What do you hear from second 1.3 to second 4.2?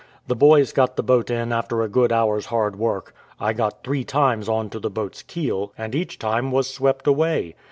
after a good hour's hard work. I got three